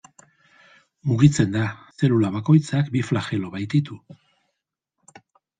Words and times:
Mugitzen 1.11 1.51
da, 1.57 1.67
zelula 1.99 2.33
bakoitzak 2.37 2.91
bi 2.97 3.05
flagelo 3.11 3.55
baititu. 3.59 3.99